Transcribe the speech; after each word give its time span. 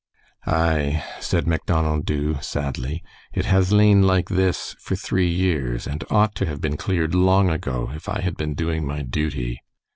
"Aye," 0.47 1.03
said 1.19 1.45
Macdonald 1.45 2.07
Dubh, 2.07 2.43
sadly. 2.43 3.03
"It 3.33 3.45
has 3.45 3.71
lain 3.71 4.01
like 4.01 4.29
this 4.29 4.75
for 4.79 4.95
three 4.95 5.29
years, 5.29 5.85
and 5.85 6.03
ought 6.09 6.33
to 6.37 6.47
have 6.47 6.59
been 6.59 6.75
cleared 6.75 7.13
long 7.13 7.51
ago, 7.51 7.91
if 7.93 8.09
I 8.09 8.21
had 8.21 8.35
been 8.35 8.55
doing 8.55 8.83
my 8.83 9.03
duty." 9.03 9.61